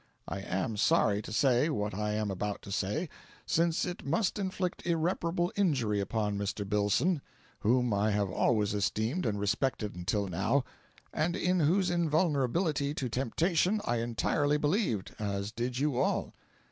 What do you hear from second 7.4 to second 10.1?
whom I have always esteemed and respected